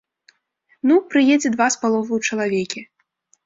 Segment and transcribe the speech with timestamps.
[0.93, 2.87] Ну, прыедзе два з паловаю чалавекі.